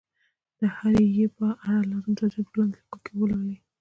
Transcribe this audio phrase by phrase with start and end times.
[0.59, 3.55] د هري ي په اړه لازم توضیحات په لاندي لیکو کي ولولئ